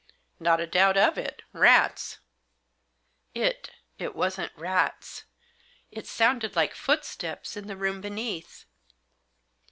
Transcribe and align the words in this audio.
"Not 0.39 0.59
a 0.59 0.65
doubt 0.65 0.97
of 0.97 1.15
it— 1.19 1.43
rats." 1.53 2.17
"It— 3.35 3.69
it 3.99 4.15
wasn't 4.15 4.51
rats. 4.55 5.25
It 5.91 6.07
sounded 6.07 6.55
like 6.55 6.73
footsteps 6.73 7.55
in 7.55 7.67
the 7.67 7.77
room 7.77 8.01
beneath." 8.01 8.65